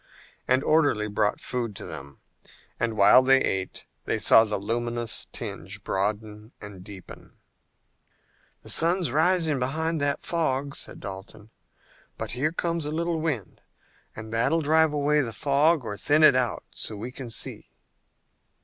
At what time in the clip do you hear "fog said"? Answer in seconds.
10.23-11.01